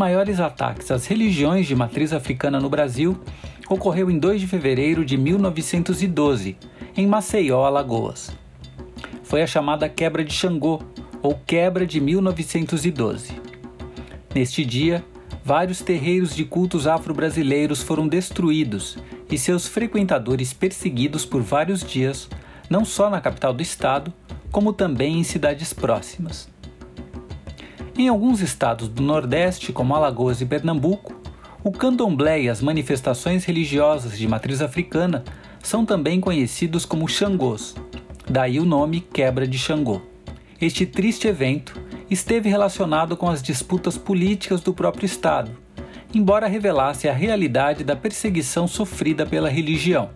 Maiores 0.02 0.40
ataques 0.40 0.90
às 0.90 1.06
religiões 1.06 1.68
de 1.68 1.76
matriz 1.76 2.12
africana 2.12 2.60
no 2.60 2.70
Brasil 2.70 3.18
ocorreu 3.70 4.10
em 4.10 4.18
2 4.18 4.42
de 4.42 4.48
fevereiro 4.48 5.06
de 5.06 5.16
1912, 5.16 6.58
em 6.98 7.08
Maceió, 7.08 7.64
Alagoas 7.64 8.32
foi 9.32 9.42
a 9.42 9.48
chamada 9.48 9.88
Quebra 9.88 10.26
de 10.26 10.34
Xangô, 10.34 10.82
ou 11.22 11.40
Quebra 11.48 11.88
de 11.88 12.02
1912. 12.02 13.32
Neste 14.36 14.66
dia, 14.66 15.06
vários 15.42 15.80
terreiros 15.80 16.36
de 16.36 16.44
cultos 16.44 16.86
afro-brasileiros 16.86 17.82
foram 17.82 18.10
destruídos 18.10 18.98
e 19.32 19.38
seus 19.38 19.68
frequentadores 19.68 20.52
perseguidos 20.52 21.26
por 21.26 21.42
vários 21.42 21.82
dias, 21.82 22.28
não 22.70 22.84
só 22.84 23.10
na 23.10 23.22
capital 23.22 23.54
do 23.54 23.62
estado, 23.62 24.14
como 24.52 24.74
também 24.74 25.18
em 25.18 25.24
cidades 25.24 25.72
próximas. 25.72 26.50
Em 28.02 28.08
alguns 28.08 28.42
estados 28.42 28.88
do 28.88 29.04
Nordeste, 29.04 29.72
como 29.72 29.94
Alagoas 29.94 30.42
e 30.42 30.46
Pernambuco, 30.48 31.14
o 31.64 31.72
candomblé 31.72 32.42
e 32.42 32.50
as 32.50 32.60
manifestações 32.60 33.46
religiosas 33.46 34.18
de 34.18 34.28
matriz 34.28 34.60
africana 34.60 35.24
são 35.62 35.86
também 35.86 36.20
conhecidos 36.20 36.84
como 36.84 37.08
xangôs, 37.08 37.76
daí 38.28 38.60
o 38.60 38.66
nome 38.66 39.02
Quebra 39.02 39.48
de 39.48 39.60
Xangô. 39.60 40.02
Este 40.60 40.84
triste 40.84 41.28
evento 41.28 41.80
esteve 42.10 42.50
relacionado 42.50 43.16
com 43.16 43.30
as 43.30 43.40
disputas 43.40 44.00
políticas 44.00 44.62
do 44.62 44.74
próprio 44.74 45.06
Estado, 45.06 45.52
embora 46.12 46.48
revelasse 46.48 47.08
a 47.08 47.14
realidade 47.14 47.84
da 47.84 47.96
perseguição 47.96 48.68
sofrida 48.68 49.28
pela 49.28 49.48
religião. 49.48 50.10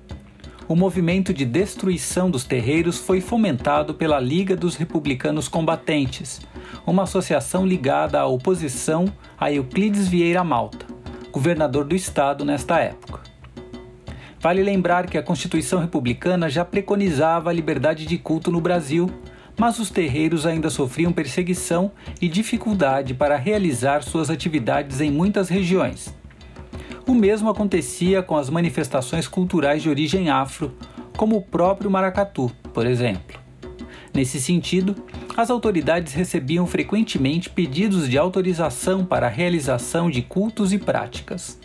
O 0.67 0.75
movimento 0.75 1.31
de 1.31 1.45
destruição 1.45 2.31
dos 2.31 2.45
terreiros 2.45 2.97
foi 2.97 3.21
fomentado 3.21 3.93
pela 3.93 4.19
Liga 4.19 4.55
dos 4.55 4.75
Republicanos 4.75 5.47
Combatentes, 5.47 6.41
uma 6.85 7.03
associação 7.03 7.65
ligada 7.65 8.19
à 8.19 8.25
oposição 8.25 9.05
a 9.37 9.51
Euclides 9.51 10.07
Vieira 10.07 10.43
Malta, 10.43 10.85
governador 11.31 11.85
do 11.85 11.95
estado 11.95 12.45
nesta 12.45 12.79
época. 12.79 13.21
Vale 14.39 14.61
lembrar 14.61 15.07
que 15.07 15.17
a 15.17 15.23
Constituição 15.23 15.79
Republicana 15.79 16.49
já 16.49 16.63
preconizava 16.63 17.49
a 17.49 17.53
liberdade 17.53 18.05
de 18.05 18.17
culto 18.17 18.51
no 18.51 18.61
Brasil, 18.61 19.09
mas 19.57 19.79
os 19.79 19.89
terreiros 19.89 20.45
ainda 20.45 20.69
sofriam 20.69 21.11
perseguição 21.11 21.91
e 22.21 22.27
dificuldade 22.27 23.13
para 23.13 23.37
realizar 23.37 24.03
suas 24.03 24.29
atividades 24.29 25.01
em 25.01 25.09
muitas 25.09 25.49
regiões. 25.49 26.13
O 27.07 27.13
mesmo 27.13 27.49
acontecia 27.49 28.21
com 28.21 28.35
as 28.35 28.49
manifestações 28.49 29.27
culturais 29.27 29.81
de 29.81 29.89
origem 29.89 30.29
afro, 30.29 30.75
como 31.15 31.37
o 31.37 31.41
próprio 31.41 31.89
maracatu, 31.89 32.51
por 32.73 32.85
exemplo. 32.85 33.39
Nesse 34.13 34.39
sentido, 34.39 34.95
as 35.35 35.49
autoridades 35.49 36.13
recebiam 36.13 36.65
frequentemente 36.65 37.49
pedidos 37.49 38.09
de 38.09 38.17
autorização 38.17 39.05
para 39.05 39.27
a 39.27 39.29
realização 39.29 40.09
de 40.09 40.21
cultos 40.21 40.71
e 40.71 40.77
práticas 40.77 41.59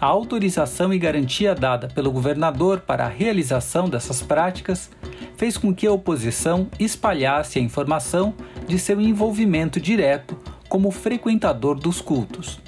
a 0.00 0.06
autorização 0.06 0.92
e 0.92 0.98
garantia 0.98 1.54
dada 1.54 1.88
pelo 1.88 2.12
governador 2.12 2.80
para 2.80 3.06
a 3.06 3.08
realização 3.08 3.88
dessas 3.88 4.22
práticas 4.22 4.90
fez 5.36 5.56
com 5.56 5.74
que 5.74 5.86
a 5.86 5.92
oposição 5.92 6.68
espalhasse 6.78 7.58
a 7.58 7.62
informação 7.62 8.34
de 8.66 8.78
seu 8.78 9.00
envolvimento 9.00 9.80
direto 9.80 10.36
como 10.68 10.90
frequentador 10.90 11.78
dos 11.78 12.00
cultos. 12.00 12.60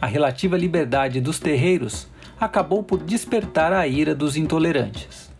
A 0.00 0.06
relativa 0.06 0.56
liberdade 0.56 1.20
dos 1.20 1.38
terreiros 1.38 2.08
acabou 2.40 2.82
por 2.82 2.98
despertar 2.98 3.72
a 3.72 3.86
ira 3.86 4.14
dos 4.14 4.36
intolerantes. 4.36 5.30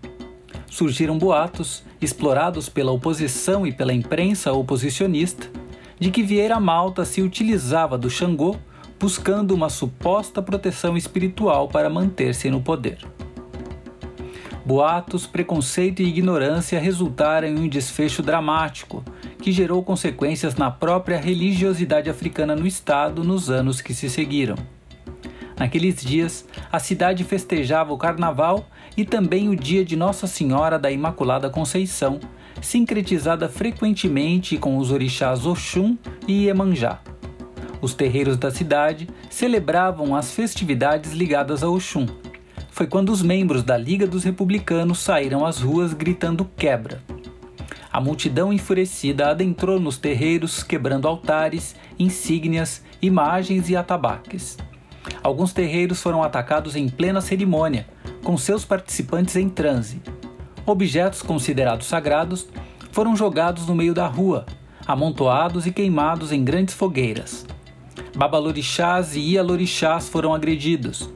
Surgiram 0.70 1.18
boatos, 1.18 1.82
explorados 2.04 2.68
pela 2.68 2.92
oposição 2.92 3.66
e 3.66 3.72
pela 3.72 3.92
imprensa 3.92 4.52
oposicionista, 4.52 5.48
de 5.98 6.10
que 6.10 6.22
Vieira 6.22 6.58
Malta 6.58 7.04
se 7.04 7.22
utilizava 7.22 7.96
do 7.96 8.10
Xangô 8.10 8.56
buscando 8.98 9.52
uma 9.52 9.68
suposta 9.68 10.40
proteção 10.40 10.96
espiritual 10.96 11.68
para 11.68 11.90
manter-se 11.90 12.50
no 12.50 12.60
poder. 12.60 12.98
Boatos, 14.64 15.26
preconceito 15.26 16.02
e 16.02 16.06
ignorância 16.06 16.78
resultaram 16.78 17.48
em 17.48 17.58
um 17.58 17.68
desfecho 17.68 18.22
dramático 18.22 19.02
que 19.40 19.50
gerou 19.50 19.82
consequências 19.82 20.54
na 20.54 20.70
própria 20.70 21.18
religiosidade 21.18 22.08
africana 22.08 22.54
no 22.54 22.64
Estado 22.64 23.24
nos 23.24 23.50
anos 23.50 23.80
que 23.80 23.92
se 23.92 24.08
seguiram. 24.08 24.54
Naqueles 25.58 26.00
dias, 26.00 26.46
a 26.70 26.78
cidade 26.78 27.24
festejava 27.24 27.92
o 27.92 27.98
carnaval 27.98 28.64
e 28.96 29.04
também 29.04 29.48
o 29.48 29.56
dia 29.56 29.84
de 29.84 29.96
Nossa 29.96 30.26
Senhora 30.26 30.78
da 30.78 30.90
Imaculada 30.90 31.48
Conceição, 31.48 32.20
sincretizada 32.60 33.48
frequentemente 33.48 34.56
com 34.56 34.76
os 34.78 34.90
orixás 34.90 35.46
Oxum 35.46 35.96
e 36.26 36.44
Iemanjá. 36.44 37.00
Os 37.80 37.94
terreiros 37.94 38.36
da 38.36 38.50
cidade 38.50 39.08
celebravam 39.28 40.14
as 40.14 40.32
festividades 40.32 41.12
ligadas 41.12 41.62
a 41.62 41.68
Oxum. 41.68 42.06
Foi 42.70 42.86
quando 42.86 43.10
os 43.10 43.22
membros 43.22 43.62
da 43.62 43.76
Liga 43.76 44.06
dos 44.06 44.24
Republicanos 44.24 45.00
saíram 45.00 45.44
às 45.44 45.60
ruas 45.60 45.92
gritando 45.92 46.44
quebra. 46.56 47.02
A 47.92 48.00
multidão 48.00 48.52
enfurecida 48.52 49.28
adentrou 49.28 49.78
nos 49.78 49.98
terreiros, 49.98 50.62
quebrando 50.62 51.06
altares, 51.06 51.76
insígnias, 51.98 52.82
imagens 53.02 53.68
e 53.68 53.76
atabaques. 53.76 54.56
Alguns 55.22 55.52
terreiros 55.52 56.00
foram 56.00 56.22
atacados 56.22 56.74
em 56.74 56.88
plena 56.88 57.20
cerimônia, 57.20 57.86
com 58.22 58.36
seus 58.36 58.64
participantes 58.64 59.36
em 59.36 59.48
transe. 59.48 60.00
Objetos 60.64 61.22
considerados 61.22 61.86
sagrados 61.86 62.46
foram 62.90 63.16
jogados 63.16 63.66
no 63.66 63.74
meio 63.74 63.94
da 63.94 64.06
rua, 64.06 64.46
amontoados 64.86 65.66
e 65.66 65.72
queimados 65.72 66.30
em 66.32 66.44
grandes 66.44 66.74
fogueiras. 66.74 67.46
Babalorixás 68.16 69.16
e 69.16 69.20
Ialorixás 69.32 70.08
foram 70.08 70.34
agredidos. 70.34 71.08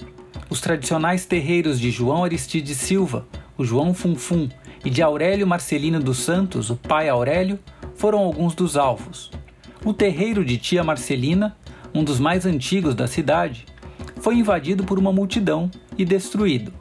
Os 0.48 0.60
tradicionais 0.60 1.26
terreiros 1.26 1.78
de 1.78 1.90
João 1.90 2.24
Aristides 2.24 2.76
Silva, 2.78 3.26
o 3.56 3.64
João 3.64 3.92
Funfum, 3.92 4.48
e 4.84 4.90
de 4.90 5.02
Aurélio 5.02 5.46
Marcelino 5.46 5.98
dos 5.98 6.18
Santos, 6.18 6.70
o 6.70 6.76
pai 6.76 7.08
Aurélio, 7.08 7.58
foram 7.96 8.20
alguns 8.20 8.54
dos 8.54 8.76
alvos. 8.76 9.30
O 9.84 9.92
terreiro 9.92 10.44
de 10.44 10.58
Tia 10.58 10.84
Marcelina, 10.84 11.56
um 11.92 12.04
dos 12.04 12.20
mais 12.20 12.46
antigos 12.46 12.94
da 12.94 13.06
cidade, 13.06 13.66
foi 14.20 14.36
invadido 14.36 14.84
por 14.84 14.98
uma 14.98 15.12
multidão 15.12 15.70
e 15.98 16.04
destruído, 16.04 16.72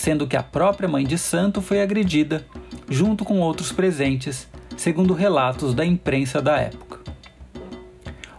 sendo 0.00 0.26
que 0.26 0.36
a 0.36 0.42
própria 0.42 0.88
mãe 0.88 1.04
de 1.04 1.16
santo 1.16 1.60
foi 1.62 1.80
agredida, 1.80 2.44
junto 2.88 3.24
com 3.24 3.40
outros 3.40 3.70
presentes, 3.70 4.48
segundo 4.76 5.14
relatos 5.14 5.74
da 5.74 5.84
imprensa 5.84 6.42
da 6.42 6.58
época 6.58 6.90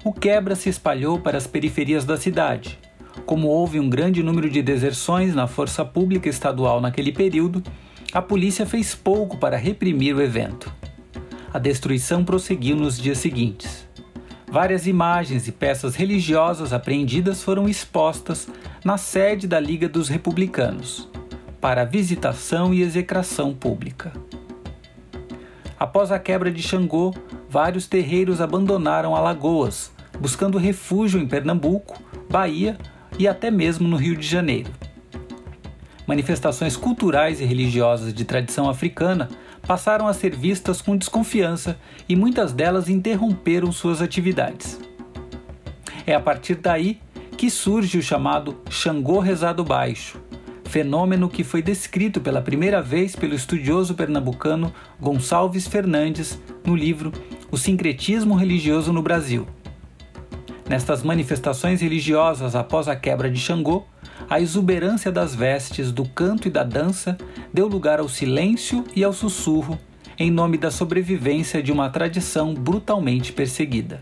o 0.04 0.12
quebra 0.12 0.56
se 0.56 0.70
espalhou 0.70 1.20
para 1.20 1.38
as 1.38 1.46
periferias 1.46 2.04
da 2.04 2.18
cidade. 2.18 2.80
Como 3.26 3.48
houve 3.48 3.80
um 3.80 3.90
grande 3.90 4.24
número 4.24 4.50
de 4.50 4.62
deserções 4.62 5.36
na 5.36 5.48
força 5.48 5.86
pública 5.86 6.28
estadual 6.28 6.82
naquele 6.82 7.12
período, 7.12 7.62
a 8.12 8.22
polícia 8.22 8.66
fez 8.66 8.96
pouco 8.96 9.38
para 9.38 9.58
reprimir 9.58 10.16
o 10.16 10.22
evento. 10.22 10.74
A 11.54 11.60
destruição 11.60 12.24
prosseguiu 12.24 12.76
nos 12.76 12.98
dias 12.98 13.20
seguintes. 13.20 13.88
Várias 14.48 14.88
imagens 14.88 15.48
e 15.48 15.52
peças 15.52 15.96
religiosas 15.96 16.74
apreendidas 16.74 17.44
foram 17.44 17.70
expostas 17.70 18.48
na 18.84 18.98
sede 18.98 19.48
da 19.48 19.60
Liga 19.60 19.88
dos 19.88 20.10
Republicanos, 20.10 21.08
para 21.62 21.86
visitação 21.86 22.74
e 22.74 22.82
execração 22.82 23.54
pública. 23.54 24.12
Após 25.80 26.12
a 26.12 26.20
quebra 26.20 26.52
de 26.52 26.62
Xangô, 26.62 27.14
vários 27.48 27.88
terreiros 27.88 28.42
abandonaram 28.42 29.16
Alagoas, 29.16 29.92
buscando 30.20 30.58
refúgio 30.58 31.22
em 31.22 31.28
Pernambuco, 31.28 32.02
Bahia 32.30 32.78
e 33.18 33.28
até 33.28 33.52
mesmo 33.52 33.88
no 33.88 33.96
Rio 33.96 34.18
de 34.18 34.28
Janeiro. 34.28 34.72
Manifestações 36.08 36.76
culturais 36.76 37.40
e 37.40 37.46
religiosas 37.46 38.14
de 38.14 38.26
tradição 38.26 38.70
africana 38.70 39.30
passaram 39.66 40.08
a 40.08 40.14
ser 40.14 40.36
vistas 40.36 40.82
com 40.82 40.98
desconfiança 40.98 41.78
e 42.10 42.16
muitas 42.16 42.52
delas 42.52 42.90
interromperam 42.90 43.72
suas 43.72 44.02
atividades. 44.02 44.80
É 46.06 46.16
a 46.16 46.20
partir 46.20 46.56
daí 46.56 47.00
que 47.38 47.50
surge 47.50 47.98
o 47.98 48.02
chamado 48.02 48.60
Xangô 48.70 49.20
Rezado 49.20 49.64
Baixo, 49.64 50.20
fenômeno 50.72 51.28
que 51.28 51.44
foi 51.44 51.62
descrito 51.62 52.22
pela 52.22 52.42
primeira 52.42 52.82
vez 52.82 53.14
pelo 53.14 53.36
estudioso 53.36 53.94
pernambucano 53.94 54.74
Gonçalves 55.02 55.68
Fernandes 55.68 56.40
no 56.66 56.74
livro 56.74 57.12
O 57.52 57.58
Sincretismo 57.58 58.36
Religioso 58.36 58.94
no 58.94 59.02
Brasil. 59.02 59.46
Nestas 60.70 61.04
manifestações 61.04 61.82
religiosas 61.82 62.56
após 62.56 62.88
a 62.88 62.96
quebra 62.96 63.30
de 63.30 63.38
Xangô, 63.38 63.84
a 64.30 64.40
exuberância 64.40 65.12
das 65.12 65.36
vestes, 65.36 65.92
do 65.92 66.08
canto 66.08 66.48
e 66.48 66.52
da 66.52 66.64
dança 66.64 67.18
deu 67.54 67.68
lugar 67.68 68.00
ao 68.00 68.08
silêncio 68.08 68.86
e 68.96 69.04
ao 69.04 69.12
sussurro, 69.12 69.78
em 70.18 70.32
nome 70.32 70.58
da 70.58 70.72
sobrevivência 70.72 71.62
de 71.62 71.74
uma 71.74 71.90
tradição 71.90 72.54
brutalmente 72.54 73.34
perseguida. 73.34 74.02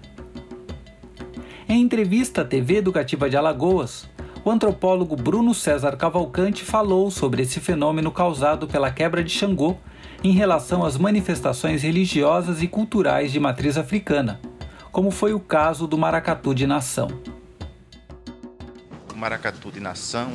Em 1.67 1.81
entrevista 1.81 2.41
à 2.41 2.45
TV 2.45 2.75
Educativa 2.75 3.27
de 3.27 3.35
Alagoas, 3.37 4.07
o 4.49 4.51
antropólogo 4.51 5.15
Bruno 5.15 5.53
César 5.53 5.95
Cavalcante 5.95 6.65
falou 6.65 7.11
sobre 7.11 7.43
esse 7.43 7.59
fenômeno 7.59 8.11
causado 8.11 8.67
pela 8.67 8.89
quebra 8.89 9.23
de 9.23 9.29
Xangô 9.29 9.77
em 10.23 10.31
relação 10.31 10.83
às 10.83 10.97
manifestações 10.97 11.83
religiosas 11.83 12.63
e 12.63 12.67
culturais 12.67 13.31
de 13.31 13.39
matriz 13.39 13.77
africana, 13.77 14.41
como 14.91 15.11
foi 15.11 15.35
o 15.35 15.39
caso 15.39 15.85
do 15.85 15.99
maracatu 15.99 16.55
de 16.55 16.65
nação. 16.65 17.09
O 19.13 19.15
maracatu 19.15 19.71
de 19.71 19.79
nação 19.79 20.31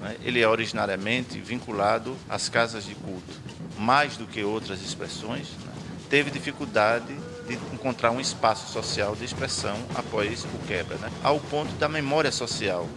né, 0.00 0.16
ele 0.22 0.40
é 0.40 0.46
originariamente 0.46 1.40
vinculado 1.40 2.16
às 2.28 2.48
casas 2.48 2.84
de 2.84 2.94
culto, 2.94 3.34
mais 3.76 4.16
do 4.16 4.28
que 4.28 4.44
outras 4.44 4.80
expressões, 4.80 5.48
né, 5.64 5.72
teve 6.08 6.30
dificuldade 6.30 7.12
de 7.48 7.54
encontrar 7.74 8.12
um 8.12 8.20
espaço 8.20 8.72
social 8.72 9.16
de 9.16 9.24
expressão 9.24 9.76
após 9.96 10.44
o 10.44 10.66
quebra, 10.68 10.96
né, 10.98 11.10
ao 11.24 11.40
ponto 11.40 11.72
da 11.74 11.88
memória 11.88 12.30
social 12.30 12.88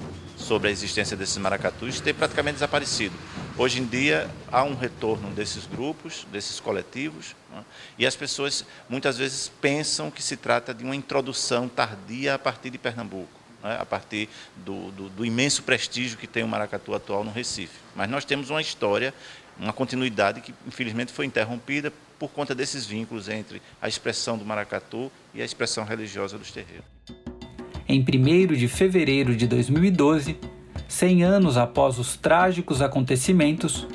sobre 0.50 0.70
a 0.70 0.72
existência 0.72 1.16
desses 1.16 1.38
maracatus 1.38 2.00
ter 2.00 2.16
praticamente 2.16 2.56
desaparecido. 2.56 3.16
Hoje 3.56 3.80
em 3.80 3.86
dia 3.86 4.28
há 4.52 4.64
um 4.64 4.74
retorno 4.74 5.30
desses 5.30 5.68
grupos, 5.68 6.26
desses 6.32 6.60
coletivos, 6.60 7.36
né? 7.52 7.64
e 8.00 8.08
as 8.08 8.16
pessoas 8.16 8.66
muitas 8.90 9.16
vezes 9.16 9.48
pensam 9.62 10.10
que 10.10 10.24
se 10.24 10.36
trata 10.36 10.74
de 10.74 10.84
uma 10.84 10.96
introdução 10.96 11.70
tardia 11.70 12.34
a 12.34 12.40
partir 12.40 12.72
de 12.72 12.80
Pernambuco. 12.80 13.30
Né? 13.62 13.78
a 13.80 13.86
partir 13.86 14.28
do, 14.56 14.90
do, 14.92 15.10
do 15.10 15.24
imenso 15.24 15.62
prestígio 15.62 16.18
que 16.18 16.26
tem 16.26 16.42
o 16.42 16.48
maracatu 16.48 16.96
atual 16.96 17.24
no 17.24 17.30
Recife. 17.30 17.78
Mas 17.96 18.10
nós 18.10 18.26
temos 18.26 18.50
uma 18.50 18.62
história, 18.62 19.14
uma 19.60 19.74
continuidade 19.74 20.42
que 20.42 20.52
infelizmente 20.66 21.14
foi 21.14 21.28
interrompida 21.28 21.94
por 22.18 22.30
conta 22.30 22.56
desses 22.56 22.88
vínculos 22.88 23.30
entre 23.30 23.62
a 23.80 23.88
expressão 23.88 24.36
do 24.36 24.44
maracatu 24.44 25.12
e 25.32 25.44
a 25.44 25.46
expressão 25.46 25.84
religiosa 25.84 26.40
dos 26.40 26.52
terreiros 26.52 26.99
em 27.90 28.02
1 28.02 28.54
de 28.54 28.68
fevereiro 28.68 29.36
de 29.36 29.48
2012, 29.48 30.38
100 30.88 31.24
anos 31.24 31.58
após 31.58 31.98
os 31.98 32.16
trágicos 32.16 32.84
acontecimentos, 32.84 33.88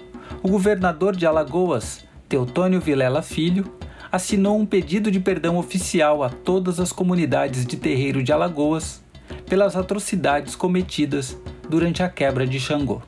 o 0.43 0.49
governador 0.49 1.15
de 1.15 1.25
Alagoas, 1.25 2.05
Teutônio 2.29 2.81
Vilela 2.81 3.23
Filho, 3.23 3.65
assinou 4.11 4.59
um 4.59 4.67
pedido 4.67 5.13
de 5.13 5.21
perdão 5.21 5.57
oficial 5.57 6.25
a 6.25 6.29
todas 6.29 6.81
as 6.81 6.91
comunidades 6.91 7.65
de 7.65 7.77
terreiro 7.77 8.21
de 8.21 8.33
Alagoas 8.33 9.01
pelas 9.47 9.77
atrocidades 9.77 10.57
cometidas 10.57 11.39
durante 11.69 12.03
a 12.03 12.09
quebra 12.09 12.45
de 12.45 12.59
Xangô. 12.59 13.01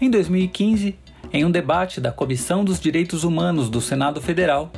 Em 0.00 0.10
2015, 0.10 1.05
em 1.32 1.44
um 1.44 1.50
debate 1.50 2.00
da 2.00 2.12
Comissão 2.12 2.64
dos 2.64 2.80
Direitos 2.80 3.24
Humanos 3.24 3.68
do 3.68 3.80
Senado 3.80 4.20
Federal, 4.20 4.70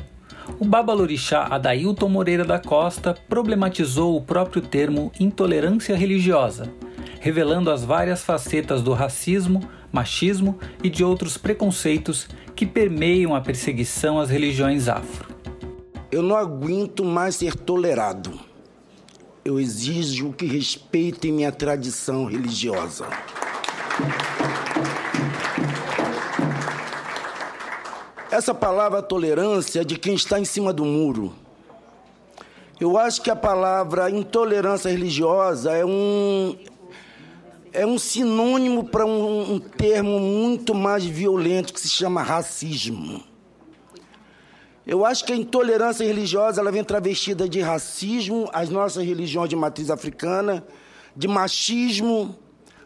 o 0.59 0.65
babalorixá 0.65 1.47
Adailton 1.49 2.09
Moreira 2.09 2.43
da 2.43 2.57
Costa 2.57 3.15
problematizou 3.27 4.15
o 4.15 4.21
próprio 4.21 4.61
termo 4.61 5.11
intolerância 5.19 5.95
religiosa, 5.95 6.71
revelando 7.19 7.69
as 7.69 7.83
várias 7.83 8.23
facetas 8.23 8.81
do 8.81 8.93
racismo, 8.93 9.61
machismo 9.91 10.57
e 10.83 10.89
de 10.89 11.03
outros 11.03 11.37
preconceitos 11.37 12.27
que 12.55 12.65
permeiam 12.65 13.35
a 13.35 13.41
perseguição 13.41 14.19
às 14.19 14.29
religiões 14.29 14.87
afro. 14.87 15.29
Eu 16.11 16.23
não 16.23 16.35
aguento 16.35 17.05
mais 17.05 17.35
ser 17.35 17.53
tolerado. 17.53 18.39
Eu 19.45 19.59
exijo 19.59 20.33
que 20.33 20.45
respeitem 20.45 21.31
minha 21.31 21.51
tradição 21.51 22.25
religiosa. 22.25 23.05
Essa 28.39 28.53
palavra 28.53 29.01
tolerância 29.01 29.81
é 29.81 29.83
de 29.83 29.99
quem 29.99 30.15
está 30.15 30.39
em 30.39 30.45
cima 30.45 30.71
do 30.71 30.85
muro. 30.85 31.35
Eu 32.79 32.97
acho 32.97 33.21
que 33.21 33.29
a 33.29 33.35
palavra 33.35 34.09
intolerância 34.09 34.89
religiosa 34.89 35.73
é 35.73 35.83
um, 35.83 36.57
é 37.73 37.85
um 37.85 37.99
sinônimo 37.99 38.85
para 38.85 39.05
um, 39.05 39.55
um, 39.55 39.59
termo 39.59 40.21
muito 40.21 40.73
mais 40.73 41.03
violento 41.03 41.73
que 41.73 41.81
se 41.81 41.89
chama 41.89 42.23
racismo. 42.23 43.21
Eu 44.87 45.05
acho 45.05 45.25
que 45.25 45.33
a 45.33 45.35
intolerância 45.35 46.05
religiosa 46.05 46.61
ela 46.61 46.71
vem 46.71 46.81
travestida 46.81 47.49
de 47.49 47.59
racismo, 47.59 48.49
as 48.53 48.69
nossas 48.69 49.03
religiões 49.05 49.49
de 49.49 49.57
matriz 49.57 49.89
africana, 49.89 50.65
de 51.13 51.27
machismo, 51.27 52.33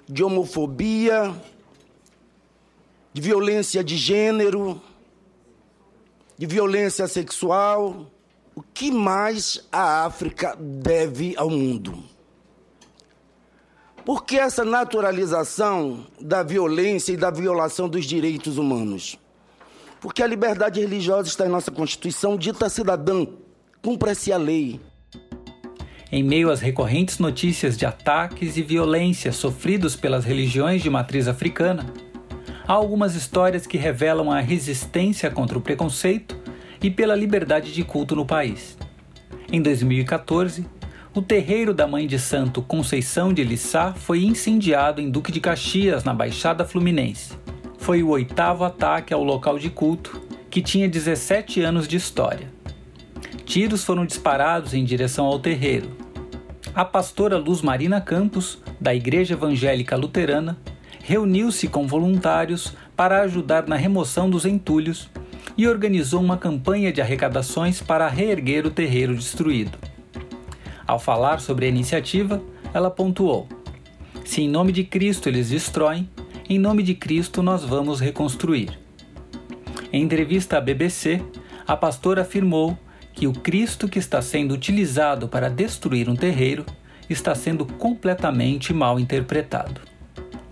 de 0.10 0.24
homofobia, 0.24 1.32
de 3.14 3.22
violência 3.22 3.84
de 3.84 3.96
gênero 3.96 4.82
de 6.44 6.48
violência 6.48 7.08
sexual, 7.08 8.12
o 8.54 8.62
que 8.62 8.92
mais 8.92 9.66
a 9.72 10.04
África 10.04 10.58
deve 10.60 11.34
ao 11.38 11.50
mundo. 11.50 12.04
Por 14.04 14.26
que 14.26 14.38
essa 14.38 14.66
naturalização 14.66 16.06
da 16.20 16.44
violência 16.44 17.14
e 17.14 17.18
da 17.18 17.32
violação 17.32 17.88
dos 17.88 18.04
direitos 18.04 18.58
humanos? 18.58 19.18
Porque 20.02 20.22
a 20.22 20.28
liberdade 20.28 20.82
religiosa 20.82 21.30
está 21.30 21.46
em 21.46 21.50
nossa 21.50 21.72
Constituição, 21.72 22.36
dita 22.36 22.68
cidadã, 22.68 23.26
cumpra-se 23.82 24.34
a 24.34 24.38
lei. 24.38 24.82
Em 26.12 26.22
meio 26.22 26.52
às 26.52 26.60
recorrentes 26.60 27.20
notícias 27.20 27.78
de 27.78 27.86
ataques 27.86 28.58
e 28.58 28.62
violência 28.62 29.32
sofridos 29.32 29.96
pelas 29.96 30.26
religiões 30.26 30.82
de 30.84 30.90
matriz 30.90 31.30
africana, 31.30 31.86
há 32.68 32.74
algumas 32.74 33.16
histórias 33.16 33.68
que 33.68 33.78
revelam 33.78 34.32
a 34.32 34.40
resistência 34.40 35.30
contra 35.30 35.58
o 35.58 35.62
preconceito 35.62 36.38
e 36.82 36.90
pela 36.90 37.16
liberdade 37.16 37.74
de 37.74 37.84
culto 37.84 38.16
no 38.16 38.26
país. 38.26 38.78
Em 39.52 39.62
2014, 39.62 40.66
o 41.14 41.22
terreiro 41.22 41.74
da 41.74 41.86
Mãe 41.86 42.08
de 42.08 42.18
Santo 42.18 42.62
Conceição 42.62 43.32
de 43.32 43.44
Lissá 43.44 43.94
foi 43.94 44.24
incendiado 44.24 45.00
em 45.00 45.12
Duque 45.12 45.32
de 45.32 45.40
Caxias, 45.40 46.04
na 46.04 46.14
Baixada 46.14 46.66
Fluminense. 46.66 47.38
Foi 47.78 48.02
o 48.02 48.10
oitavo 48.10 48.64
ataque 48.64 49.14
ao 49.14 49.24
local 49.24 49.60
de 49.60 49.70
culto, 49.70 50.22
que 50.50 50.62
tinha 50.62 50.90
17 50.90 51.62
anos 51.62 51.88
de 51.88 51.98
história. 51.98 52.52
Tiros 53.46 53.84
foram 53.84 54.06
disparados 54.06 54.74
em 54.74 54.84
direção 54.84 55.26
ao 55.26 55.38
terreiro. 55.38 55.90
A 56.74 56.84
pastora 56.84 57.38
Luz 57.38 57.62
Marina 57.62 58.02
Campos, 58.02 58.58
da 58.80 58.96
Igreja 58.96 59.36
Evangélica 59.36 59.96
Luterana, 59.96 60.58
reuniu-se 61.04 61.68
com 61.68 61.86
voluntários 61.86 62.74
para 62.96 63.22
ajudar 63.24 63.68
na 63.68 63.76
remoção 63.76 64.30
dos 64.30 64.46
entulhos 64.46 65.10
e 65.58 65.68
organizou 65.68 66.22
uma 66.22 66.38
campanha 66.38 66.94
de 66.94 67.02
arrecadações 67.02 67.82
para 67.82 68.08
reerguer 68.08 68.66
o 68.66 68.72
terreiro 68.72 69.14
destruído. 69.14 69.78
Ao 70.88 70.98
falar 70.98 71.42
sobre 71.42 71.66
a 71.66 71.70
iniciativa, 71.70 72.42
ela 72.74 72.90
pontuou: 72.90 73.50
Se 74.24 74.42
em 74.42 74.50
nome 74.50 74.72
de 74.72 74.86
Cristo 74.86 75.28
eles 75.28 75.50
destroem, 75.50 76.10
em 76.50 76.58
nome 76.58 76.82
de 76.82 76.96
Cristo 76.96 77.44
nós 77.44 77.66
vamos 77.66 78.00
reconstruir. 78.00 78.80
Em 79.92 80.02
entrevista 80.02 80.58
à 80.58 80.62
BBC, 80.62 81.22
a 81.68 81.76
pastora 81.76 82.22
afirmou 82.22 82.78
que 83.12 83.28
o 83.28 83.34
Cristo 83.34 83.90
que 83.90 84.00
está 84.00 84.22
sendo 84.22 84.54
utilizado 84.54 85.28
para 85.28 85.50
destruir 85.50 86.10
um 86.10 86.16
terreiro 86.16 86.66
está 87.10 87.36
sendo 87.36 87.66
completamente 87.66 88.74
mal 88.74 88.98
interpretado. 89.00 89.93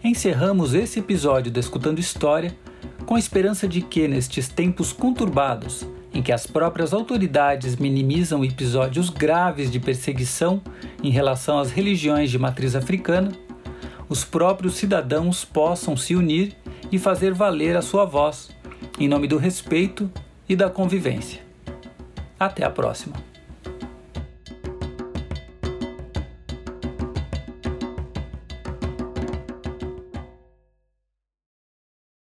Encerramos 0.04 0.74
esse 0.74 0.98
episódio 0.98 1.52
do 1.52 1.60
Escutando 1.60 2.00
História 2.00 2.58
com 3.06 3.16
a 3.16 3.20
esperança 3.20 3.68
de 3.68 3.82
que, 3.82 4.08
nestes 4.08 4.50
tempos 4.50 4.92
conturbados, 4.92 5.88
em 6.12 6.24
que 6.24 6.32
as 6.32 6.48
próprias 6.48 6.92
autoridades 6.92 7.76
minimizam 7.76 8.44
episódios 8.44 9.12
graves 9.12 9.70
de 9.70 9.80
perseguição 9.80 10.60
em 11.04 11.12
relação 11.12 11.60
às 11.60 11.70
religiões 11.70 12.32
de 12.32 12.40
matriz 12.40 12.76
africana, 12.76 13.32
os 14.10 14.26
próprios 14.26 14.74
cidadãos 14.74 15.46
possam 15.46 15.96
se 15.96 16.16
unir 16.16 16.56
e 16.92 16.98
fazer 16.98 17.32
valer 17.32 17.78
a 17.78 17.82
sua 17.84 18.04
voz, 18.04 18.50
em 19.00 19.08
nome 19.08 19.28
do 19.28 19.38
respeito 19.38 20.10
e 20.50 20.56
da 20.56 20.68
convivência. 20.68 21.42
Até 22.40 22.66
a 22.66 22.72
próxima! 22.72 23.31